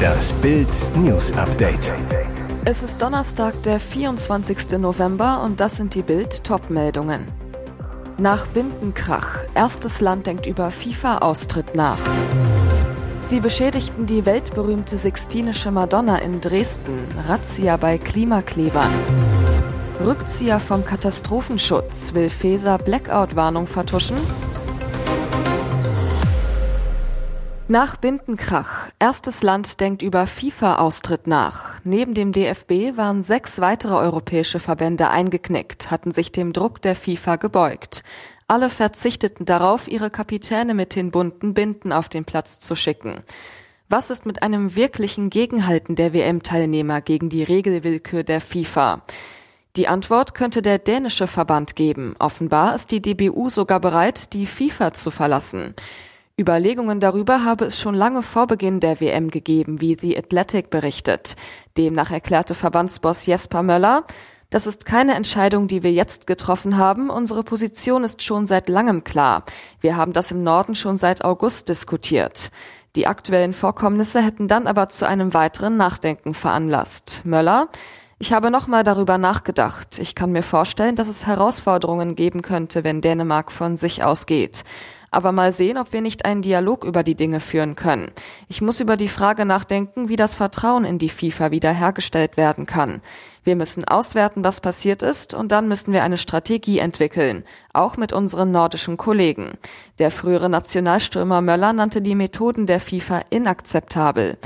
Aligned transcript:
Das 0.00 0.32
Bild 0.34 0.68
News 0.96 1.32
Update. 1.32 1.92
Es 2.64 2.82
ist 2.82 3.00
Donnerstag, 3.00 3.62
der 3.62 3.80
24. 3.80 4.78
November 4.78 5.42
und 5.44 5.60
das 5.60 5.76
sind 5.76 5.94
die 5.94 6.02
Bild 6.02 6.44
Topmeldungen. 6.44 7.26
Nach 8.18 8.46
Bindenkrach. 8.48 9.38
Erstes 9.54 10.00
Land 10.00 10.26
denkt 10.26 10.46
über 10.46 10.70
FIFA-Austritt 10.70 11.74
nach. 11.74 11.98
Sie 13.22 13.40
beschädigten 13.40 14.06
die 14.06 14.26
weltberühmte 14.26 14.98
Sixtinische 14.98 15.70
Madonna 15.70 16.16
in 16.18 16.40
Dresden. 16.40 16.98
Razzia 17.28 17.76
bei 17.76 17.96
Klimaklebern. 17.96 18.92
Rückzieher 20.04 20.60
vom 20.60 20.84
Katastrophenschutz. 20.84 22.14
Will 22.14 22.28
Feser 22.28 22.78
Blackout-Warnung 22.78 23.66
vertuschen? 23.66 24.16
Nach 27.70 27.94
Bindenkrach. 27.94 28.88
Erstes 28.98 29.44
Land 29.44 29.78
denkt 29.78 30.02
über 30.02 30.26
FIFA-Austritt 30.26 31.28
nach. 31.28 31.78
Neben 31.84 32.14
dem 32.14 32.32
DFB 32.32 32.96
waren 32.96 33.22
sechs 33.22 33.60
weitere 33.60 33.94
europäische 33.94 34.58
Verbände 34.58 35.08
eingeknickt, 35.08 35.88
hatten 35.88 36.10
sich 36.10 36.32
dem 36.32 36.52
Druck 36.52 36.82
der 36.82 36.96
FIFA 36.96 37.36
gebeugt. 37.36 38.02
Alle 38.48 38.70
verzichteten 38.70 39.46
darauf, 39.46 39.86
ihre 39.86 40.10
Kapitäne 40.10 40.74
mit 40.74 40.96
den 40.96 41.12
bunten 41.12 41.54
Binden 41.54 41.92
auf 41.92 42.08
den 42.08 42.24
Platz 42.24 42.58
zu 42.58 42.74
schicken. 42.74 43.20
Was 43.88 44.10
ist 44.10 44.26
mit 44.26 44.42
einem 44.42 44.74
wirklichen 44.74 45.30
Gegenhalten 45.30 45.94
der 45.94 46.12
WM-Teilnehmer 46.12 47.00
gegen 47.02 47.28
die 47.28 47.44
Regelwillkür 47.44 48.24
der 48.24 48.40
FIFA? 48.40 49.02
Die 49.76 49.86
Antwort 49.86 50.34
könnte 50.34 50.60
der 50.60 50.78
dänische 50.78 51.28
Verband 51.28 51.76
geben. 51.76 52.16
Offenbar 52.18 52.74
ist 52.74 52.90
die 52.90 53.00
DBU 53.00 53.48
sogar 53.48 53.78
bereit, 53.78 54.32
die 54.32 54.46
FIFA 54.46 54.92
zu 54.92 55.12
verlassen. 55.12 55.76
Überlegungen 56.40 57.00
darüber 57.00 57.44
habe 57.44 57.66
es 57.66 57.78
schon 57.78 57.94
lange 57.94 58.22
vor 58.22 58.46
Beginn 58.46 58.80
der 58.80 59.00
WM 59.00 59.28
gegeben, 59.28 59.80
wie 59.82 59.96
The 60.00 60.16
Athletic 60.16 60.70
berichtet. 60.70 61.36
Demnach 61.76 62.10
erklärte 62.10 62.54
Verbandsboss 62.54 63.26
Jesper 63.26 63.62
Möller, 63.62 64.04
das 64.48 64.66
ist 64.66 64.84
keine 64.86 65.14
Entscheidung, 65.14 65.68
die 65.68 65.82
wir 65.84 65.92
jetzt 65.92 66.26
getroffen 66.26 66.76
haben. 66.76 67.08
Unsere 67.08 67.44
Position 67.44 68.02
ist 68.02 68.22
schon 68.22 68.46
seit 68.46 68.68
langem 68.68 69.04
klar. 69.04 69.44
Wir 69.80 69.96
haben 69.96 70.12
das 70.12 70.32
im 70.32 70.42
Norden 70.42 70.74
schon 70.74 70.96
seit 70.96 71.24
August 71.24 71.68
diskutiert. 71.68 72.50
Die 72.96 73.06
aktuellen 73.06 73.52
Vorkommnisse 73.52 74.20
hätten 74.20 74.48
dann 74.48 74.66
aber 74.66 74.88
zu 74.88 75.06
einem 75.06 75.34
weiteren 75.34 75.76
Nachdenken 75.76 76.34
veranlasst. 76.34 77.20
Möller, 77.24 77.68
ich 78.18 78.32
habe 78.32 78.50
nochmal 78.50 78.82
darüber 78.82 79.18
nachgedacht. 79.18 79.98
Ich 79.98 80.14
kann 80.14 80.32
mir 80.32 80.42
vorstellen, 80.42 80.96
dass 80.96 81.06
es 81.06 81.26
Herausforderungen 81.26 82.16
geben 82.16 82.42
könnte, 82.42 82.82
wenn 82.82 83.00
Dänemark 83.00 83.52
von 83.52 83.76
sich 83.76 84.02
ausgeht. 84.02 84.64
Aber 85.10 85.32
mal 85.32 85.50
sehen, 85.50 85.76
ob 85.76 85.92
wir 85.92 86.02
nicht 86.02 86.24
einen 86.24 86.42
Dialog 86.42 86.84
über 86.84 87.02
die 87.02 87.16
Dinge 87.16 87.40
führen 87.40 87.74
können. 87.74 88.12
Ich 88.48 88.62
muss 88.62 88.80
über 88.80 88.96
die 88.96 89.08
Frage 89.08 89.44
nachdenken, 89.44 90.08
wie 90.08 90.16
das 90.16 90.34
Vertrauen 90.34 90.84
in 90.84 90.98
die 90.98 91.08
FIFA 91.08 91.50
wiederhergestellt 91.50 92.36
werden 92.36 92.66
kann. 92.66 93.02
Wir 93.42 93.56
müssen 93.56 93.84
auswerten, 93.84 94.44
was 94.44 94.60
passiert 94.60 95.02
ist, 95.02 95.34
und 95.34 95.50
dann 95.50 95.66
müssen 95.66 95.92
wir 95.92 96.04
eine 96.04 96.18
Strategie 96.18 96.78
entwickeln, 96.78 97.44
auch 97.72 97.96
mit 97.96 98.12
unseren 98.12 98.52
nordischen 98.52 98.96
Kollegen. 98.96 99.52
Der 99.98 100.10
frühere 100.10 100.48
Nationalstürmer 100.48 101.40
Möller 101.40 101.72
nannte 101.72 102.02
die 102.02 102.14
Methoden 102.14 102.66
der 102.66 102.80
FIFA 102.80 103.22
inakzeptabel. 103.30 104.36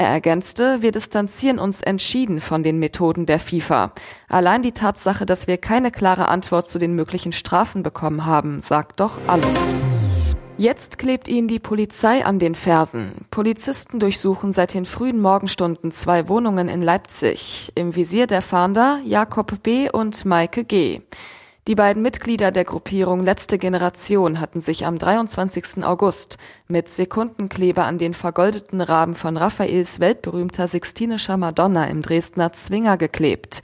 Er 0.00 0.06
ergänzte, 0.06 0.80
wir 0.80 0.92
distanzieren 0.92 1.58
uns 1.58 1.82
entschieden 1.82 2.38
von 2.38 2.62
den 2.62 2.78
Methoden 2.78 3.26
der 3.26 3.40
FIFA. 3.40 3.92
Allein 4.28 4.62
die 4.62 4.70
Tatsache, 4.70 5.26
dass 5.26 5.48
wir 5.48 5.58
keine 5.58 5.90
klare 5.90 6.28
Antwort 6.28 6.70
zu 6.70 6.78
den 6.78 6.94
möglichen 6.94 7.32
Strafen 7.32 7.82
bekommen 7.82 8.24
haben, 8.24 8.60
sagt 8.60 9.00
doch 9.00 9.18
alles. 9.26 9.74
Jetzt 10.58 10.98
klebt 10.98 11.28
ihnen 11.28 11.46
die 11.46 11.60
Polizei 11.60 12.24
an 12.24 12.40
den 12.40 12.56
Fersen. 12.56 13.12
Polizisten 13.30 14.00
durchsuchen 14.00 14.52
seit 14.52 14.74
den 14.74 14.86
frühen 14.86 15.20
Morgenstunden 15.20 15.92
zwei 15.92 16.28
Wohnungen 16.28 16.68
in 16.68 16.82
Leipzig. 16.82 17.70
Im 17.76 17.94
Visier 17.94 18.26
der 18.26 18.42
Fahnder 18.42 18.98
Jakob 19.04 19.62
B. 19.62 19.88
und 19.88 20.24
Maike 20.24 20.64
G. 20.64 21.02
Die 21.68 21.76
beiden 21.76 22.02
Mitglieder 22.02 22.50
der 22.50 22.64
Gruppierung 22.64 23.22
Letzte 23.22 23.56
Generation 23.56 24.40
hatten 24.40 24.60
sich 24.60 24.84
am 24.84 24.98
23. 24.98 25.84
August 25.84 26.38
mit 26.66 26.88
Sekundenkleber 26.88 27.84
an 27.84 27.98
den 27.98 28.12
vergoldeten 28.12 28.80
Raben 28.80 29.14
von 29.14 29.36
Raffaels 29.36 30.00
weltberühmter 30.00 30.66
Sixtinischer 30.66 31.36
Madonna 31.36 31.84
im 31.84 32.02
Dresdner 32.02 32.52
Zwinger 32.52 32.96
geklebt. 32.96 33.62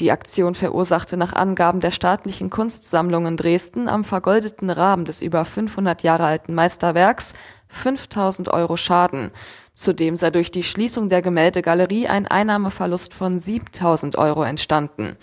Die 0.00 0.10
Aktion 0.10 0.56
verursachte 0.56 1.16
nach 1.16 1.34
Angaben 1.34 1.78
der 1.78 1.92
staatlichen 1.92 2.50
Kunstsammlung 2.50 3.26
in 3.26 3.36
Dresden 3.36 3.88
am 3.88 4.02
vergoldeten 4.02 4.70
Rahmen 4.70 5.04
des 5.04 5.22
über 5.22 5.44
500 5.44 6.02
Jahre 6.02 6.24
alten 6.24 6.52
Meisterwerks 6.52 7.34
5000 7.68 8.48
Euro 8.48 8.76
Schaden. 8.76 9.30
Zudem 9.72 10.16
sei 10.16 10.30
durch 10.30 10.50
die 10.50 10.64
Schließung 10.64 11.08
der 11.08 11.22
Gemäldegalerie 11.22 12.08
ein 12.08 12.26
Einnahmeverlust 12.26 13.14
von 13.14 13.38
7000 13.38 14.16
Euro 14.16 14.42
entstanden. 14.42 15.16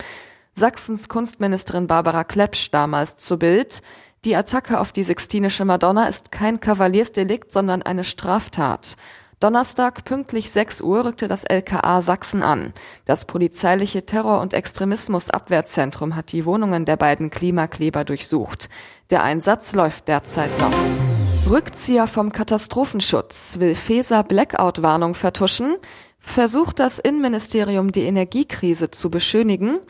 Sachsens 0.54 1.08
Kunstministerin 1.08 1.86
Barbara 1.86 2.24
Klepsch 2.24 2.70
damals 2.70 3.16
zu 3.18 3.38
Bild. 3.38 3.82
Die 4.24 4.36
Attacke 4.36 4.80
auf 4.80 4.92
die 4.92 5.02
Sixtinische 5.02 5.64
Madonna 5.64 6.06
ist 6.06 6.32
kein 6.32 6.60
Kavaliersdelikt, 6.60 7.50
sondern 7.52 7.82
eine 7.82 8.04
Straftat. 8.04 8.96
Donnerstag 9.42 10.04
pünktlich 10.04 10.52
6 10.52 10.82
Uhr 10.82 11.04
rückte 11.04 11.26
das 11.26 11.42
LKA 11.42 12.00
Sachsen 12.00 12.44
an. 12.44 12.72
Das 13.06 13.24
polizeiliche 13.24 14.06
Terror- 14.06 14.40
und 14.40 14.54
Extremismusabwehrzentrum 14.54 16.14
hat 16.14 16.30
die 16.30 16.46
Wohnungen 16.46 16.84
der 16.84 16.96
beiden 16.96 17.28
Klimakleber 17.28 18.04
durchsucht. 18.04 18.68
Der 19.10 19.24
Einsatz 19.24 19.74
läuft 19.74 20.06
derzeit 20.06 20.56
noch. 20.60 20.72
Rückzieher 21.50 22.06
vom 22.06 22.30
Katastrophenschutz 22.30 23.56
will 23.58 23.74
Feser 23.74 24.22
Blackout-Warnung 24.22 25.16
vertuschen, 25.16 25.74
versucht 26.20 26.78
das 26.78 27.00
Innenministerium 27.00 27.90
die 27.90 28.04
Energiekrise 28.04 28.92
zu 28.92 29.10
beschönigen, 29.10 29.80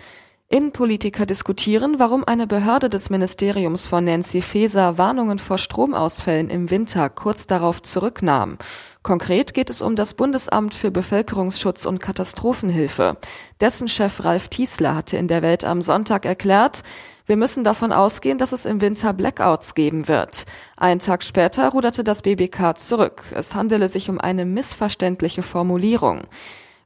Innenpolitiker 0.53 1.25
diskutieren, 1.25 1.99
warum 1.99 2.25
eine 2.25 2.47
Behörde 2.47 2.91
des 2.91 3.09
Ministeriums 3.09 3.87
von 3.87 4.05
Nancy 4.05 4.43
Faeser 4.43 4.99
Warnungen 4.99 5.39
vor 5.39 5.57
Stromausfällen 5.57 6.51
im 6.51 6.69
Winter 6.69 7.09
kurz 7.09 7.47
darauf 7.47 7.81
zurücknahm. 7.81 8.59
Konkret 9.03 9.53
geht 9.53 9.69
es 9.69 9.83
um 9.83 9.97
das 9.97 10.15
Bundesamt 10.15 10.75
für 10.75 10.93
Bevölkerungsschutz 10.93 11.87
und 11.87 11.99
Katastrophenhilfe. 11.99 13.17
Dessen 13.61 13.89
Chef 13.89 14.25
Ralf 14.25 14.49
Tiesler 14.49 14.95
hatte 14.95 15.17
in 15.17 15.27
der 15.27 15.43
Welt 15.43 15.65
am 15.65 15.83
Sonntag 15.83 16.25
erklärt, 16.25 16.83
wir 17.27 17.37
müssen 17.37 17.65
davon 17.65 17.93
ausgehen, 17.93 18.39
dass 18.39 18.53
es 18.53 18.65
im 18.65 18.81
Winter 18.81 19.13
Blackouts 19.13 19.75
geben 19.75 20.09
wird. 20.09 20.45
Einen 20.77 21.01
Tag 21.01 21.23
später 21.23 21.69
ruderte 21.69 22.05
das 22.05 22.23
BBK 22.23 22.77
zurück. 22.77 23.23
Es 23.35 23.55
handele 23.55 23.89
sich 23.89 24.11
um 24.11 24.21
eine 24.21 24.45
missverständliche 24.45 25.43
Formulierung. 25.43 26.23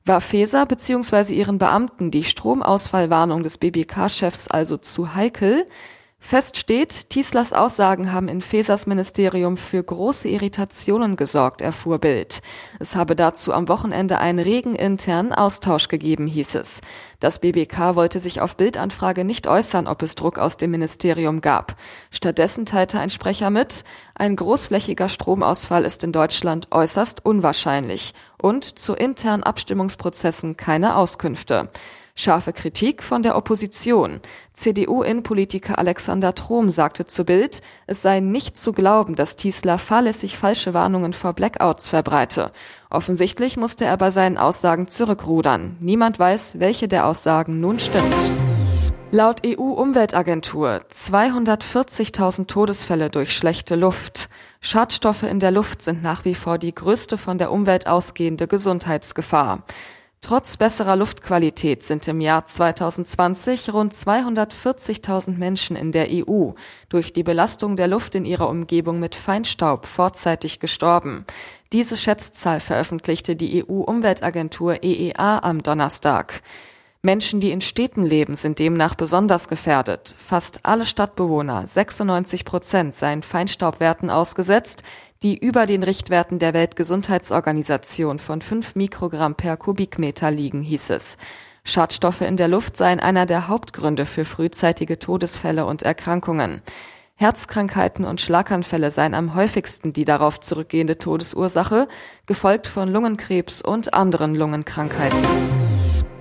War 0.05 0.21
Feser 0.21 0.65
bzw. 0.67 1.35
ihren 1.35 1.59
Beamten 1.59 2.11
die 2.11 2.23
Stromausfallwarnung 2.23 3.43
des 3.43 3.59
BBK-Chefs 3.59 4.49
also 4.49 4.77
zu 4.77 5.15
heikel? 5.15 5.67
Fest 6.27 6.57
steht, 6.57 7.11
Tieslers 7.11 7.53
Aussagen 7.53 8.13
haben 8.13 8.27
in 8.27 8.41
Fesers 8.41 8.89
Ministerium 8.89 9.57
für 9.57 9.81
große 9.81 10.27
Irritationen 10.29 11.15
gesorgt, 11.15 11.61
erfuhr 11.61 12.01
Bild. 12.01 12.41
Es 12.81 12.97
habe 12.97 13.15
dazu 13.15 13.53
am 13.53 13.69
Wochenende 13.69 14.19
einen 14.19 14.41
regen 14.41 14.75
internen 14.75 15.33
Austausch 15.33 15.87
gegeben, 15.87 16.27
hieß 16.27 16.57
es. 16.57 16.81
Das 17.21 17.39
BBK 17.39 17.95
wollte 17.95 18.19
sich 18.19 18.41
auf 18.41 18.57
Bildanfrage 18.57 19.25
nicht 19.25 19.47
äußern, 19.47 19.87
ob 19.87 20.03
es 20.03 20.17
Druck 20.17 20.41
aus 20.41 20.57
dem 20.57 20.73
Ministerium 20.73 21.43
gab. 21.43 21.77
Stattdessen 22.11 22.67
teilte 22.67 22.99
ein 22.99 23.11
Sprecher 23.11 23.51
mit, 23.51 23.85
ein 24.17 24.35
großflächiger 24.35 25.09
Stromausfall 25.09 25.85
ist 25.85 26.03
in 26.03 26.11
Deutschland 26.11 26.73
äußerst 26.73 27.25
unwahrscheinlich 27.25 28.15
und 28.43 28.65
zu 28.65 28.95
internen 28.95 29.45
Abstimmungsprozessen 29.45 30.57
keine 30.57 30.97
Auskünfte. 30.97 31.71
Scharfe 32.19 32.55
Kritik 32.55 33.03
von 33.03 33.23
der 33.23 33.37
Opposition. 33.37 34.21
CDU-Innenpolitiker 34.55 35.79
Alexander 35.79 36.35
Trom 36.35 36.71
sagte 36.71 37.05
zu 37.05 37.27
Bild, 37.27 37.61
es 37.87 38.01
sei 38.01 38.21
nicht 38.21 38.57
zu 38.57 38.73
glauben, 38.73 39.17
dass 39.17 39.37
Tiesler 39.37 39.77
fahrlässig 39.77 40.39
falsche 40.39 40.73
Warnungen 40.73 41.13
vor 41.13 41.35
Blackouts 41.35 41.91
verbreite. 41.91 42.53
Offensichtlich 42.89 43.59
musste 43.59 43.85
er 43.85 43.99
bei 43.99 44.09
seinen 44.09 44.39
Aussagen 44.39 44.89
zurückrudern. 44.89 45.77
Niemand 45.79 46.19
weiß, 46.19 46.59
welche 46.59 46.89
der 46.89 47.07
Aussagen 47.07 47.61
nun 47.61 47.79
stimmt. 47.79 48.31
Laut 49.11 49.43
EU-Umweltagentur 49.47 50.81
240.000 50.91 52.47
Todesfälle 52.47 53.11
durch 53.11 53.37
schlechte 53.37 53.77
Luft. 53.77 54.31
Schadstoffe 54.63 55.23
in 55.23 55.39
der 55.39 55.51
Luft 55.51 55.83
sind 55.83 56.03
nach 56.03 56.25
wie 56.25 56.35
vor 56.35 56.57
die 56.57 56.75
größte 56.75 57.19
von 57.19 57.37
der 57.37 57.53
Umwelt 57.53 57.87
ausgehende 57.87 58.49
Gesundheitsgefahr. 58.49 59.65
Trotz 60.27 60.57
besserer 60.57 60.97
Luftqualität 60.97 61.85
sind 61.85 62.09
im 62.09 62.21
Jahr 62.21 62.45
2020 62.45 63.73
rund 63.73 63.93
240.000 63.93 65.39
Menschen 65.39 65.77
in 65.77 65.93
der 65.93 66.09
EU 66.11 66.51
durch 66.89 67.13
die 67.13 67.23
Belastung 67.23 67.77
der 67.77 67.87
Luft 67.87 68.17
in 68.17 68.25
ihrer 68.25 68.49
Umgebung 68.49 68.99
mit 68.99 69.15
Feinstaub 69.15 69.87
vorzeitig 69.87 70.59
gestorben. 70.59 71.27
Diese 71.73 71.97
Schätzzahl 71.97 72.59
veröffentlichte 72.59 73.37
die 73.37 73.65
EU-Umweltagentur 73.65 74.83
EEA 74.83 75.45
am 75.45 75.63
Donnerstag. 75.63 76.43
Menschen, 77.07 77.41
die 77.41 77.53
in 77.53 77.61
Städten 77.63 78.03
leben, 78.03 78.35
sind 78.35 78.59
demnach 78.59 78.97
besonders 78.97 79.49
gefährdet. 79.49 80.13
Fast 80.19 80.67
alle 80.67 80.85
Stadtbewohner, 80.85 81.67
96 81.67 82.45
Prozent, 82.45 82.95
seien 82.97 83.23
Feinstaubwerten 83.23 84.11
ausgesetzt, 84.11 84.83
die 85.23 85.39
über 85.39 85.67
den 85.67 85.85
Richtwerten 85.85 86.39
der 86.39 86.53
Weltgesundheitsorganisation 86.53 88.19
von 88.19 88.43
5 88.43 88.75
Mikrogramm 88.75 89.37
per 89.37 89.57
Kubikmeter 89.57 90.33
liegen, 90.33 90.63
hieß 90.63 90.91
es. 90.91 91.17
Schadstoffe 91.65 92.23
in 92.23 92.37
der 92.37 92.49
Luft 92.49 92.77
seien 92.77 92.99
einer 92.99 93.25
der 93.25 93.47
Hauptgründe 93.47 94.05
für 94.05 94.25
frühzeitige 94.25 94.99
Todesfälle 94.99 95.65
und 95.65 95.85
Erkrankungen. 95.85 96.61
Herzkrankheiten 97.15 98.05
und 98.05 98.21
Schlaganfälle 98.21 98.91
seien 98.91 99.15
am 99.15 99.35
häufigsten 99.35 99.93
die 99.93 100.05
darauf 100.05 100.41
zurückgehende 100.41 100.99
Todesursache, 100.99 101.87
gefolgt 102.27 102.67
von 102.67 102.91
Lungenkrebs 102.91 103.63
und 103.63 103.95
anderen 103.95 104.35
Lungenkrankheiten. 104.35 105.25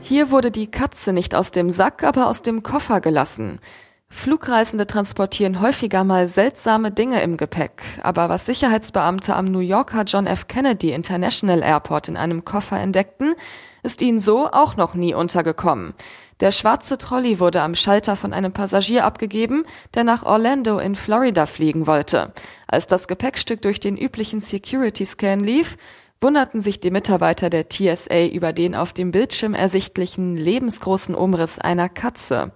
Hier 0.07 0.29
wurde 0.29 0.51
die 0.51 0.69
Katze 0.69 1.13
nicht 1.13 1.33
aus 1.33 1.49
dem 1.49 1.71
Sack, 1.71 2.03
aber 2.03 2.27
aus 2.27 2.43
dem 2.43 2.61
Koffer 2.61 3.01
gelassen. 3.01 3.59
Flugreisende 4.07 4.85
transportieren 4.85 5.61
häufiger 5.61 6.03
mal 6.03 6.27
seltsame 6.27 6.91
Dinge 6.91 7.23
im 7.23 7.37
Gepäck, 7.37 7.81
aber 8.03 8.29
was 8.29 8.45
Sicherheitsbeamte 8.45 9.35
am 9.35 9.45
New 9.45 9.61
Yorker 9.61 10.03
John 10.03 10.27
F. 10.27 10.47
Kennedy 10.47 10.91
International 10.91 11.63
Airport 11.63 12.07
in 12.07 12.17
einem 12.17 12.45
Koffer 12.45 12.79
entdeckten, 12.79 13.33
ist 13.81 14.03
ihnen 14.03 14.19
so 14.19 14.45
auch 14.45 14.77
noch 14.77 14.93
nie 14.93 15.15
untergekommen. 15.15 15.95
Der 16.39 16.51
schwarze 16.51 16.99
Trolley 16.99 17.39
wurde 17.39 17.63
am 17.63 17.73
Schalter 17.73 18.15
von 18.15 18.31
einem 18.31 18.53
Passagier 18.53 19.05
abgegeben, 19.05 19.63
der 19.95 20.03
nach 20.03 20.21
Orlando 20.21 20.77
in 20.77 20.93
Florida 20.93 21.47
fliegen 21.47 21.87
wollte. 21.87 22.31
Als 22.67 22.85
das 22.85 23.07
Gepäckstück 23.07 23.63
durch 23.63 23.79
den 23.79 23.97
üblichen 23.97 24.39
Security-Scan 24.39 25.39
lief, 25.39 25.77
wunderten 26.25 26.59
sich 26.59 26.79
die 26.79 26.89
Mitarbeiter 26.89 27.51
der 27.51 27.69
TSA 27.69 28.25
über 28.33 28.51
den 28.51 28.73
auf 28.73 28.93
dem 28.93 29.11
Bildschirm 29.11 29.53
ersichtlichen 29.53 30.35
lebensgroßen 30.35 31.13
Umriss 31.13 31.59
einer 31.59 31.87
Katze. 31.87 32.51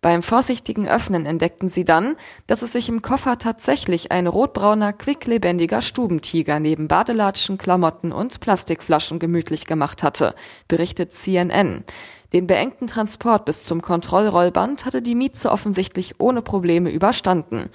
Beim 0.00 0.24
vorsichtigen 0.24 0.88
Öffnen 0.88 1.24
entdeckten 1.24 1.68
sie 1.68 1.84
dann, 1.84 2.16
dass 2.48 2.62
es 2.62 2.72
sich 2.72 2.88
im 2.88 3.00
Koffer 3.00 3.38
tatsächlich 3.38 4.10
ein 4.10 4.26
rotbrauner, 4.26 4.92
quicklebendiger 4.92 5.82
Stubentiger 5.82 6.58
neben 6.58 6.88
Badelatschen, 6.88 7.58
Klamotten 7.58 8.10
und 8.10 8.40
Plastikflaschen 8.40 9.20
gemütlich 9.20 9.66
gemacht 9.66 10.02
hatte, 10.02 10.34
berichtet 10.66 11.12
CNN. 11.12 11.84
Den 12.32 12.46
beengten 12.46 12.86
Transport 12.86 13.44
bis 13.44 13.64
zum 13.64 13.82
Kontrollrollband 13.82 14.86
hatte 14.86 15.02
die 15.02 15.14
Mieze 15.14 15.50
offensichtlich 15.50 16.14
ohne 16.18 16.40
Probleme 16.40 16.90
überstanden. 16.90 17.68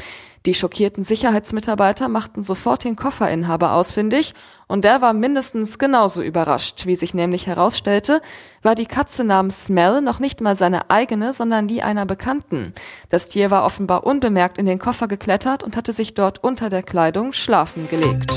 Die 0.47 0.53
schockierten 0.53 1.03
Sicherheitsmitarbeiter 1.03 2.07
machten 2.07 2.41
sofort 2.41 2.85
den 2.85 2.95
Kofferinhaber 2.95 3.73
ausfindig 3.73 4.33
und 4.67 4.83
der 4.83 5.01
war 5.01 5.13
mindestens 5.13 5.77
genauso 5.77 6.21
überrascht. 6.21 6.85
Wie 6.85 6.95
sich 6.95 7.13
nämlich 7.13 7.47
herausstellte, 7.47 8.21
war 8.63 8.73
die 8.73 8.85
Katze 8.85 9.23
namens 9.23 9.65
Smell 9.65 10.01
noch 10.01 10.19
nicht 10.19 10.41
mal 10.41 10.55
seine 10.55 10.89
eigene, 10.89 11.33
sondern 11.33 11.67
die 11.67 11.83
einer 11.83 12.05
Bekannten. 12.05 12.73
Das 13.09 13.29
Tier 13.29 13.51
war 13.51 13.65
offenbar 13.65 14.05
unbemerkt 14.05 14.57
in 14.57 14.65
den 14.65 14.79
Koffer 14.79 15.07
geklettert 15.07 15.63
und 15.63 15.75
hatte 15.75 15.91
sich 15.91 16.13
dort 16.13 16.43
unter 16.43 16.69
der 16.69 16.81
Kleidung 16.81 17.33
schlafen 17.33 17.89
gelegt. 17.89 18.31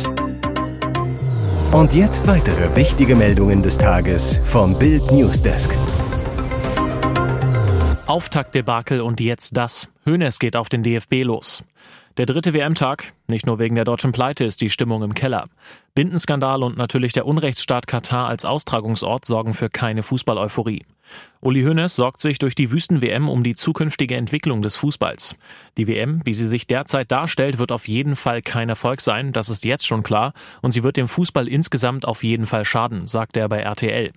Und 1.73 1.95
jetzt 1.95 2.27
weitere 2.27 2.75
wichtige 2.75 3.15
Meldungen 3.15 3.63
des 3.63 3.79
Tages 3.79 4.41
vom 4.45 4.77
Bild 4.77 5.13
Newsdesk. 5.13 5.71
Auftaktdebakel 8.11 9.03
und 9.03 9.21
jetzt 9.21 9.57
das. 9.57 9.89
Hönes 10.05 10.41
geht 10.41 10.57
auf 10.57 10.69
den 10.69 10.83
DFB 10.83 11.23
los. 11.23 11.63
Der 12.17 12.27
dritte 12.27 12.53
WM-Tag, 12.53 13.13
nicht 13.31 13.47
nur 13.47 13.59
wegen 13.59 13.75
der 13.75 13.85
deutschen 13.85 14.13
Pleite 14.13 14.45
ist 14.45 14.61
die 14.61 14.71
Stimmung 14.71 15.03
im 15.03 15.15
Keller. 15.15 15.47
Bindenskandal 15.95 16.63
und 16.63 16.77
natürlich 16.77 17.13
der 17.13 17.27
Unrechtsstaat 17.27 17.87
Katar 17.87 18.29
als 18.29 18.45
Austragungsort 18.45 19.25
sorgen 19.25 19.55
für 19.55 19.71
keine 19.71 20.03
Fußball-Euphorie. 20.03 20.85
Uli 21.41 21.63
Hoeneß 21.63 21.97
sorgt 21.97 22.21
sich 22.21 22.39
durch 22.39 22.55
die 22.55 22.71
Wüsten-WM 22.71 23.29
um 23.29 23.43
die 23.43 23.55
zukünftige 23.55 24.17
Entwicklung 24.17 24.63
des 24.63 24.77
Fußballs. 24.77 25.35
Die 25.79 25.89
WM, 25.89 26.21
wie 26.25 26.35
sie 26.35 26.47
sich 26.47 26.67
derzeit 26.67 27.11
darstellt, 27.11 27.59
wird 27.59 27.73
auf 27.73 27.89
jeden 27.89 28.15
Fall 28.15 28.43
kein 28.43 28.69
Erfolg 28.69 29.01
sein, 29.01 29.33
das 29.33 29.49
ist 29.49 29.65
jetzt 29.65 29.87
schon 29.87 30.03
klar, 30.03 30.35
und 30.61 30.73
sie 30.73 30.83
wird 30.83 30.97
dem 30.97 31.09
Fußball 31.09 31.49
insgesamt 31.49 32.05
auf 32.05 32.23
jeden 32.23 32.47
Fall 32.47 32.65
schaden, 32.65 33.07
sagt 33.07 33.37
er 33.37 33.49
bei 33.49 33.61
RTL. 33.61 34.13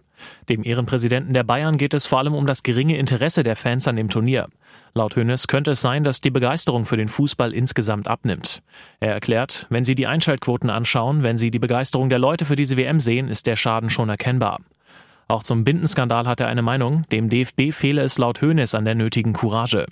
Dem 0.50 0.64
Ehrenpräsidenten 0.64 1.34
der 1.34 1.44
Bayern 1.44 1.78
geht 1.78 1.94
es 1.94 2.06
vor 2.06 2.20
allem 2.20 2.34
um 2.34 2.46
das 2.46 2.64
geringe 2.64 2.98
Interesse 2.98 3.44
der 3.44 3.56
Fans 3.56 3.88
an 3.88 3.96
dem 3.96 4.10
Turnier. 4.10 4.48
Laut 4.94 5.16
Hönes 5.16 5.48
könnte 5.48 5.72
es 5.72 5.82
sein, 5.82 6.04
dass 6.04 6.22
die 6.22 6.30
Begeisterung 6.30 6.86
für 6.86 6.98
den 6.98 7.08
Fußball 7.08 7.54
insgesamt 7.54 8.08
abnimmt. 8.08 8.62
Er 9.04 9.12
erklärt, 9.12 9.68
wenn 9.70 9.84
Sie 9.84 9.96
die 9.96 10.08
Einschaltquoten 10.08 10.70
anschauen, 10.70 11.24
wenn 11.24 11.38
Sie 11.38 11.52
die 11.52 11.60
Begeisterung 11.60 12.08
der 12.08 12.20
Leute 12.20 12.46
für 12.46 12.56
diese 12.56 12.78
WM 12.78 13.02
sehen, 13.02 13.28
ist 13.28 13.48
der 13.48 13.58
Schaden 13.58 13.90
schon 13.90 14.08
erkennbar. 14.08 14.62
Auch 15.28 15.44
zum 15.44 15.64
Bindenskandal 15.64 16.28
hat 16.28 16.40
er 16.40 16.48
eine 16.48 16.62
Meinung. 16.62 17.06
Dem 17.12 17.30
DFB 17.30 17.72
fehle 17.72 18.02
es 18.02 18.18
laut 18.18 18.42
Hoeneß 18.42 18.76
an 18.76 18.86
der 18.86 18.96
nötigen 18.96 19.34
Courage. 19.34 19.86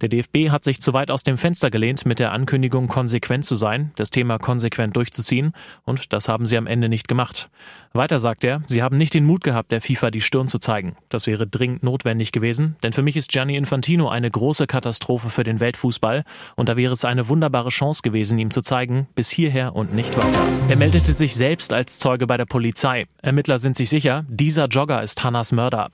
Der 0.00 0.08
DFB 0.08 0.50
hat 0.50 0.64
sich 0.64 0.80
zu 0.80 0.92
weit 0.92 1.10
aus 1.10 1.22
dem 1.22 1.38
Fenster 1.38 1.70
gelehnt 1.70 2.06
mit 2.06 2.18
der 2.18 2.32
Ankündigung, 2.32 2.88
konsequent 2.88 3.44
zu 3.44 3.56
sein, 3.56 3.92
das 3.96 4.10
Thema 4.10 4.38
konsequent 4.38 4.96
durchzuziehen, 4.96 5.52
und 5.84 6.12
das 6.12 6.28
haben 6.28 6.46
sie 6.46 6.56
am 6.56 6.66
Ende 6.66 6.88
nicht 6.88 7.08
gemacht. 7.08 7.48
Weiter 7.92 8.18
sagt 8.18 8.44
er, 8.44 8.62
sie 8.66 8.82
haben 8.82 8.98
nicht 8.98 9.14
den 9.14 9.24
Mut 9.24 9.42
gehabt, 9.42 9.72
der 9.72 9.80
FIFA 9.80 10.10
die 10.10 10.20
Stirn 10.20 10.46
zu 10.46 10.58
zeigen. 10.58 10.96
Das 11.08 11.26
wäre 11.26 11.46
dringend 11.46 11.82
notwendig 11.82 12.32
gewesen, 12.32 12.76
denn 12.82 12.92
für 12.92 13.02
mich 13.02 13.16
ist 13.16 13.30
Gianni 13.30 13.56
Infantino 13.56 14.08
eine 14.08 14.30
große 14.30 14.66
Katastrophe 14.66 15.30
für 15.30 15.42
den 15.42 15.60
Weltfußball 15.60 16.24
und 16.56 16.68
da 16.68 16.76
wäre 16.76 16.92
es 16.92 17.04
eine 17.04 17.28
wunderbare 17.28 17.70
Chance 17.70 18.02
gewesen, 18.02 18.38
ihm 18.38 18.50
zu 18.50 18.62
zeigen, 18.62 19.08
bis 19.14 19.30
hierher 19.30 19.74
und 19.74 19.94
nicht 19.94 20.16
weiter. 20.16 20.40
Er 20.68 20.76
meldete 20.76 21.14
sich 21.14 21.34
selbst 21.34 21.72
als 21.72 21.98
Zeuge 21.98 22.26
bei 22.26 22.36
der 22.36 22.44
Polizei. 22.44 23.06
Ermittler 23.22 23.58
sind 23.58 23.76
sich 23.76 23.88
sicher, 23.88 24.24
dieser 24.28 24.68
Jogger 24.78 25.02
ist 25.02 25.24
Hannas 25.24 25.50
Mörder. 25.50 25.90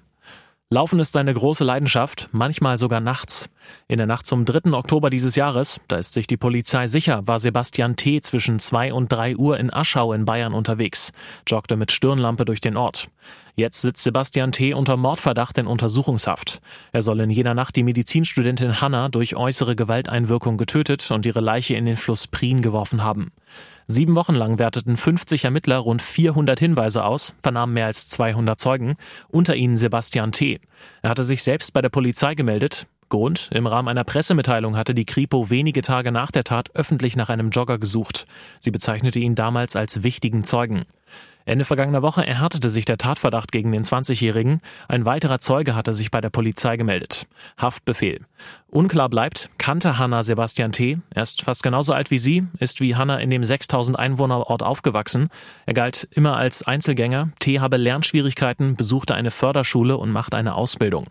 Laufen 0.68 1.00
ist 1.00 1.12
seine 1.12 1.32
große 1.32 1.64
Leidenschaft, 1.64 2.28
manchmal 2.32 2.76
sogar 2.76 3.00
nachts. 3.00 3.48
In 3.88 3.96
der 3.96 4.06
Nacht 4.06 4.26
zum 4.26 4.44
3. 4.44 4.72
Oktober 4.74 5.08
dieses 5.08 5.36
Jahres, 5.36 5.80
da 5.88 5.96
ist 5.96 6.12
sich 6.12 6.26
die 6.26 6.36
Polizei 6.36 6.86
sicher, 6.86 7.26
war 7.26 7.40
Sebastian 7.40 7.96
T. 7.96 8.20
zwischen 8.20 8.58
2 8.58 8.92
und 8.92 9.10
3 9.10 9.36
Uhr 9.36 9.58
in 9.58 9.72
Aschau 9.72 10.12
in 10.12 10.26
Bayern 10.26 10.52
unterwegs, 10.52 11.12
joggte 11.46 11.76
mit 11.76 11.92
Stirnlampe 11.92 12.44
durch 12.44 12.60
den 12.60 12.76
Ort. 12.76 13.08
Jetzt 13.56 13.80
sitzt 13.80 14.02
Sebastian 14.02 14.52
T. 14.52 14.74
unter 14.74 14.98
Mordverdacht 14.98 15.56
in 15.56 15.66
Untersuchungshaft. 15.66 16.60
Er 16.92 17.00
soll 17.00 17.20
in 17.20 17.30
jener 17.30 17.54
Nacht 17.54 17.76
die 17.76 17.84
Medizinstudentin 17.84 18.82
Hanna 18.82 19.08
durch 19.08 19.34
äußere 19.34 19.76
Gewalteinwirkung 19.76 20.58
getötet 20.58 21.10
und 21.10 21.24
ihre 21.24 21.40
Leiche 21.40 21.74
in 21.74 21.86
den 21.86 21.96
Fluss 21.96 22.26
Prien 22.26 22.60
geworfen 22.60 23.02
haben. 23.02 23.32
Sieben 23.86 24.14
Wochen 24.14 24.34
lang 24.34 24.58
werteten 24.58 24.96
50 24.96 25.44
Ermittler 25.44 25.76
rund 25.76 26.00
400 26.00 26.58
Hinweise 26.58 27.04
aus, 27.04 27.34
vernahmen 27.42 27.74
mehr 27.74 27.86
als 27.86 28.08
200 28.08 28.58
Zeugen, 28.58 28.96
unter 29.28 29.56
ihnen 29.56 29.76
Sebastian 29.76 30.32
T. 30.32 30.58
Er 31.02 31.10
hatte 31.10 31.22
sich 31.22 31.42
selbst 31.42 31.72
bei 31.74 31.82
der 31.82 31.90
Polizei 31.90 32.34
gemeldet. 32.34 32.86
Grund, 33.10 33.50
im 33.52 33.66
Rahmen 33.66 33.88
einer 33.88 34.04
Pressemitteilung 34.04 34.76
hatte 34.76 34.94
die 34.94 35.04
Kripo 35.04 35.50
wenige 35.50 35.82
Tage 35.82 36.12
nach 36.12 36.30
der 36.30 36.44
Tat 36.44 36.74
öffentlich 36.74 37.14
nach 37.14 37.28
einem 37.28 37.50
Jogger 37.50 37.78
gesucht. 37.78 38.24
Sie 38.58 38.70
bezeichnete 38.70 39.18
ihn 39.18 39.34
damals 39.34 39.76
als 39.76 40.02
wichtigen 40.02 40.44
Zeugen. 40.44 40.86
Ende 41.46 41.64
vergangener 41.64 42.02
Woche 42.02 42.26
erhärtete 42.26 42.70
sich 42.70 42.86
der 42.86 42.96
Tatverdacht 42.96 43.52
gegen 43.52 43.70
den 43.70 43.82
20-Jährigen. 43.82 44.60
Ein 44.88 45.04
weiterer 45.04 45.38
Zeuge 45.40 45.74
hatte 45.74 45.92
sich 45.92 46.10
bei 46.10 46.20
der 46.20 46.30
Polizei 46.30 46.76
gemeldet. 46.76 47.26
Haftbefehl. 47.58 48.20
Unklar 48.68 49.08
bleibt, 49.08 49.50
kannte 49.58 49.98
Hanna 49.98 50.22
Sebastian 50.22 50.72
T. 50.72 50.98
Er 51.14 51.22
ist 51.22 51.42
fast 51.42 51.62
genauso 51.62 51.92
alt 51.92 52.10
wie 52.10 52.18
sie, 52.18 52.44
ist 52.58 52.80
wie 52.80 52.96
Hanna 52.96 53.18
in 53.18 53.30
dem 53.30 53.44
6000 53.44 53.98
Einwohner 53.98 54.48
Ort 54.48 54.62
aufgewachsen. 54.62 55.28
Er 55.66 55.74
galt 55.74 56.08
immer 56.10 56.36
als 56.36 56.62
Einzelgänger. 56.62 57.28
T. 57.38 57.60
habe 57.60 57.76
Lernschwierigkeiten, 57.76 58.76
besuchte 58.76 59.14
eine 59.14 59.30
Förderschule 59.30 59.98
und 59.98 60.10
macht 60.10 60.34
eine 60.34 60.54
Ausbildung. 60.54 61.08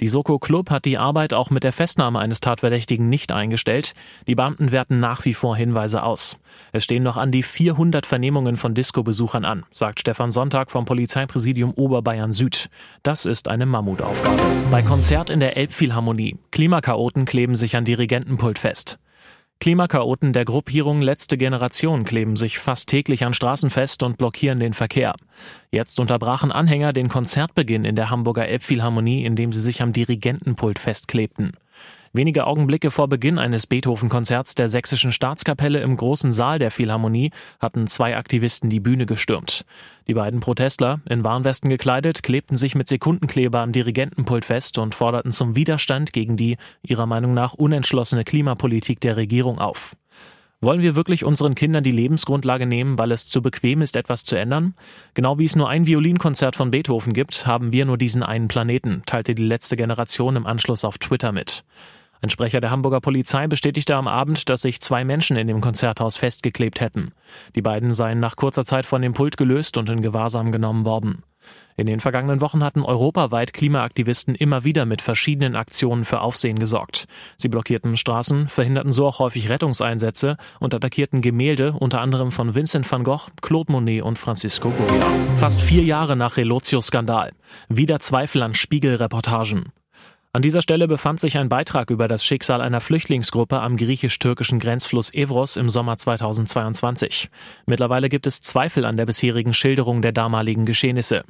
Die 0.00 0.08
Soko 0.08 0.38
Club 0.38 0.70
hat 0.70 0.86
die 0.86 0.96
Arbeit 0.96 1.34
auch 1.34 1.50
mit 1.50 1.62
der 1.62 1.74
Festnahme 1.74 2.20
eines 2.20 2.40
Tatverdächtigen 2.40 3.10
nicht 3.10 3.32
eingestellt. 3.32 3.92
Die 4.26 4.34
Beamten 4.34 4.72
werten 4.72 4.98
nach 4.98 5.26
wie 5.26 5.34
vor 5.34 5.56
Hinweise 5.56 6.02
aus. 6.02 6.38
Es 6.72 6.84
stehen 6.84 7.02
noch 7.02 7.18
an 7.18 7.30
die 7.30 7.42
400 7.42 8.06
Vernehmungen 8.06 8.56
von 8.56 8.74
Disco-Besuchern 8.74 9.44
an, 9.44 9.66
sagt 9.70 10.00
Stefan 10.00 10.30
Sonntag 10.30 10.70
vom 10.70 10.86
Polizeipräsidium 10.86 11.74
Oberbayern 11.74 12.32
Süd. 12.32 12.70
Das 13.02 13.26
ist 13.26 13.48
eine 13.48 13.66
Mammutaufgabe. 13.66 14.40
Bei 14.70 14.80
Konzert 14.80 15.28
in 15.28 15.40
der 15.40 15.58
Elbphilharmonie. 15.58 16.38
Klimakaoten 16.50 17.26
kleben 17.26 17.54
sich 17.54 17.76
an 17.76 17.84
Dirigentenpult 17.84 18.58
fest. 18.58 18.98
Klimakaoten 19.60 20.32
der 20.32 20.46
Gruppierung 20.46 21.02
Letzte 21.02 21.36
Generation 21.36 22.04
kleben 22.04 22.36
sich 22.36 22.58
fast 22.58 22.88
täglich 22.88 23.26
an 23.26 23.34
Straßen 23.34 23.68
fest 23.68 24.02
und 24.02 24.16
blockieren 24.16 24.58
den 24.58 24.72
Verkehr. 24.72 25.14
Jetzt 25.70 26.00
unterbrachen 26.00 26.50
Anhänger 26.50 26.94
den 26.94 27.08
Konzertbeginn 27.08 27.84
in 27.84 27.94
der 27.94 28.08
Hamburger 28.08 28.48
Elbphilharmonie, 28.48 29.22
indem 29.22 29.52
sie 29.52 29.60
sich 29.60 29.82
am 29.82 29.92
Dirigentenpult 29.92 30.78
festklebten. 30.78 31.52
Wenige 32.12 32.48
Augenblicke 32.48 32.90
vor 32.90 33.06
Beginn 33.06 33.38
eines 33.38 33.68
Beethoven-Konzerts 33.68 34.56
der 34.56 34.68
Sächsischen 34.68 35.12
Staatskapelle 35.12 35.78
im 35.78 35.96
großen 35.96 36.32
Saal 36.32 36.58
der 36.58 36.72
Philharmonie 36.72 37.30
hatten 37.60 37.86
zwei 37.86 38.16
Aktivisten 38.16 38.68
die 38.68 38.80
Bühne 38.80 39.06
gestürmt. 39.06 39.64
Die 40.08 40.14
beiden 40.14 40.40
Protestler, 40.40 40.98
in 41.08 41.22
Warnwesten 41.22 41.70
gekleidet, 41.70 42.24
klebten 42.24 42.56
sich 42.56 42.74
mit 42.74 42.88
Sekundenkleber 42.88 43.60
am 43.60 43.70
Dirigentenpult 43.70 44.44
fest 44.44 44.76
und 44.78 44.96
forderten 44.96 45.30
zum 45.30 45.54
Widerstand 45.54 46.12
gegen 46.12 46.36
die, 46.36 46.56
ihrer 46.82 47.06
Meinung 47.06 47.32
nach, 47.32 47.54
unentschlossene 47.54 48.24
Klimapolitik 48.24 48.98
der 48.98 49.16
Regierung 49.16 49.60
auf. 49.60 49.94
Wollen 50.60 50.82
wir 50.82 50.96
wirklich 50.96 51.24
unseren 51.24 51.54
Kindern 51.54 51.84
die 51.84 51.92
Lebensgrundlage 51.92 52.66
nehmen, 52.66 52.98
weil 52.98 53.12
es 53.12 53.26
zu 53.26 53.40
bequem 53.40 53.82
ist, 53.82 53.94
etwas 53.94 54.24
zu 54.24 54.34
ändern? 54.34 54.74
Genau 55.14 55.38
wie 55.38 55.44
es 55.44 55.54
nur 55.54 55.68
ein 55.68 55.86
Violinkonzert 55.86 56.56
von 56.56 56.72
Beethoven 56.72 57.12
gibt, 57.12 57.46
haben 57.46 57.72
wir 57.72 57.84
nur 57.84 57.96
diesen 57.96 58.24
einen 58.24 58.48
Planeten, 58.48 59.02
teilte 59.06 59.36
die 59.36 59.44
letzte 59.44 59.76
Generation 59.76 60.34
im 60.34 60.46
Anschluss 60.46 60.84
auf 60.84 60.98
Twitter 60.98 61.30
mit. 61.30 61.62
Ein 62.22 62.30
Sprecher 62.30 62.60
der 62.60 62.70
Hamburger 62.70 63.00
Polizei 63.00 63.46
bestätigte 63.46 63.96
am 63.96 64.06
Abend, 64.06 64.48
dass 64.50 64.62
sich 64.62 64.80
zwei 64.80 65.04
Menschen 65.04 65.36
in 65.36 65.46
dem 65.46 65.60
Konzerthaus 65.60 66.16
festgeklebt 66.16 66.80
hätten. 66.80 67.12
Die 67.54 67.62
beiden 67.62 67.94
seien 67.94 68.20
nach 68.20 68.36
kurzer 68.36 68.64
Zeit 68.64 68.84
von 68.84 69.00
dem 69.00 69.14
Pult 69.14 69.38
gelöst 69.38 69.78
und 69.78 69.88
in 69.88 70.02
Gewahrsam 70.02 70.52
genommen 70.52 70.84
worden. 70.84 71.22
In 71.76 71.86
den 71.86 72.00
vergangenen 72.00 72.42
Wochen 72.42 72.62
hatten 72.62 72.82
europaweit 72.82 73.54
Klimaaktivisten 73.54 74.34
immer 74.34 74.64
wieder 74.64 74.84
mit 74.84 75.00
verschiedenen 75.00 75.56
Aktionen 75.56 76.04
für 76.04 76.20
Aufsehen 76.20 76.58
gesorgt. 76.58 77.06
Sie 77.38 77.48
blockierten 77.48 77.96
Straßen, 77.96 78.48
verhinderten 78.48 78.92
so 78.92 79.06
auch 79.06 79.18
häufig 79.18 79.48
Rettungseinsätze 79.48 80.36
und 80.58 80.74
attackierten 80.74 81.22
Gemälde, 81.22 81.72
unter 81.72 82.02
anderem 82.02 82.32
von 82.32 82.54
Vincent 82.54 82.90
van 82.92 83.02
Gogh, 83.02 83.30
Claude 83.40 83.72
Monet 83.72 84.02
und 84.02 84.18
Francisco 84.18 84.68
Goya. 84.68 85.06
Fast 85.38 85.62
vier 85.62 85.84
Jahre 85.84 86.16
nach 86.16 86.36
Relotio-Skandal. 86.36 87.32
Wieder 87.70 87.98
Zweifel 87.98 88.42
an 88.42 88.52
Spiegelreportagen. 88.52 89.72
An 90.32 90.42
dieser 90.42 90.62
Stelle 90.62 90.86
befand 90.86 91.18
sich 91.18 91.36
ein 91.38 91.48
Beitrag 91.48 91.90
über 91.90 92.06
das 92.06 92.24
Schicksal 92.24 92.60
einer 92.60 92.80
Flüchtlingsgruppe 92.80 93.58
am 93.60 93.76
griechisch-türkischen 93.76 94.60
Grenzfluss 94.60 95.12
Evros 95.12 95.56
im 95.56 95.68
Sommer 95.68 95.96
2022. 95.96 97.28
Mittlerweile 97.66 98.08
gibt 98.08 98.28
es 98.28 98.40
Zweifel 98.40 98.84
an 98.84 98.96
der 98.96 99.06
bisherigen 99.06 99.52
Schilderung 99.52 100.02
der 100.02 100.12
damaligen 100.12 100.66
Geschehnisse. 100.66 101.24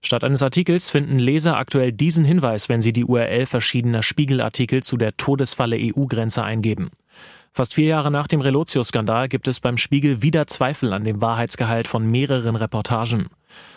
Statt 0.00 0.24
eines 0.24 0.42
Artikels 0.42 0.88
finden 0.88 1.18
Leser 1.18 1.58
aktuell 1.58 1.92
diesen 1.92 2.24
Hinweis, 2.24 2.70
wenn 2.70 2.80
sie 2.80 2.94
die 2.94 3.04
URL 3.04 3.44
verschiedener 3.44 4.02
Spiegelartikel 4.02 4.82
zu 4.82 4.96
der 4.96 5.18
Todesfalle 5.18 5.76
EU-Grenze 5.78 6.42
eingeben. 6.42 6.92
Fast 7.52 7.74
vier 7.74 7.88
Jahre 7.88 8.10
nach 8.10 8.26
dem 8.26 8.40
Relotio-Skandal 8.40 9.28
gibt 9.28 9.48
es 9.48 9.60
beim 9.60 9.76
Spiegel 9.76 10.22
wieder 10.22 10.46
Zweifel 10.46 10.94
an 10.94 11.04
dem 11.04 11.20
Wahrheitsgehalt 11.20 11.88
von 11.88 12.10
mehreren 12.10 12.56
Reportagen. 12.56 13.26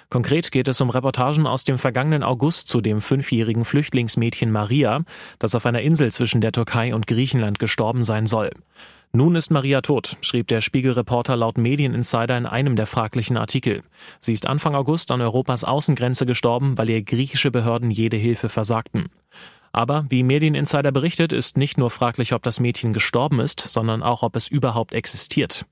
Konkret 0.09 0.51
geht 0.51 0.67
es 0.67 0.81
um 0.81 0.89
Reportagen 0.89 1.45
aus 1.45 1.63
dem 1.63 1.77
vergangenen 1.77 2.23
August 2.23 2.67
zu 2.67 2.81
dem 2.81 2.99
fünfjährigen 2.99 3.63
Flüchtlingsmädchen 3.63 4.51
Maria, 4.51 5.03
das 5.37 5.53
auf 5.53 5.65
einer 5.65 5.81
Insel 5.81 6.11
zwischen 6.11 6.41
der 6.41 6.51
Türkei 6.51 6.95
und 6.95 7.05
Griechenland 7.05 7.59
gestorben 7.59 8.03
sein 8.03 8.25
soll. 8.25 8.51
Nun 9.11 9.35
ist 9.35 9.49
Maria 9.49 9.81
tot, 9.81 10.17
schrieb 10.21 10.47
der 10.47 10.61
Spiegelreporter 10.61 11.35
laut 11.35 11.57
Medieninsider 11.57 12.37
in 12.37 12.45
einem 12.45 12.75
der 12.75 12.85
fraglichen 12.85 13.37
Artikel. 13.37 13.81
Sie 14.19 14.33
ist 14.33 14.47
Anfang 14.47 14.75
August 14.75 15.09
an 15.09 15.21
Europas 15.21 15.63
Außengrenze 15.63 16.27
gestorben, 16.27 16.77
weil 16.77 16.89
ihr 16.91 17.01
griechische 17.01 17.49
Behörden 17.49 17.89
jede 17.89 18.17
Hilfe 18.17 18.49
versagten. 18.49 19.09
Aber 19.71 20.05
wie 20.09 20.23
Medieninsider 20.23 20.91
berichtet, 20.91 21.31
ist 21.31 21.57
nicht 21.57 21.77
nur 21.77 21.89
fraglich, 21.89 22.33
ob 22.33 22.43
das 22.43 22.59
Mädchen 22.59 22.93
gestorben 22.93 23.39
ist, 23.39 23.59
sondern 23.59 24.03
auch, 24.03 24.23
ob 24.23 24.35
es 24.35 24.47
überhaupt 24.47 24.93
existiert. 24.93 25.65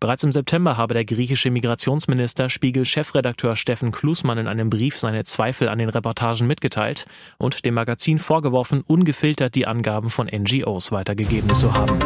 Bereits 0.00 0.24
im 0.24 0.32
September 0.32 0.76
habe 0.76 0.94
der 0.94 1.04
griechische 1.04 1.50
Migrationsminister 1.50 2.48
Spiegel-Chefredakteur 2.48 3.54
Steffen 3.54 3.92
Klusmann 3.92 4.38
in 4.38 4.48
einem 4.48 4.68
Brief 4.68 4.98
seine 4.98 5.24
Zweifel 5.24 5.68
an 5.68 5.78
den 5.78 5.90
Reportagen 5.90 6.46
mitgeteilt 6.46 7.06
und 7.38 7.64
dem 7.64 7.74
Magazin 7.74 8.18
vorgeworfen, 8.18 8.82
ungefiltert 8.86 9.54
die 9.54 9.66
Angaben 9.66 10.10
von 10.10 10.26
NGOs 10.26 10.90
weitergegeben 10.90 11.54
zu 11.54 11.72
haben. 11.72 11.98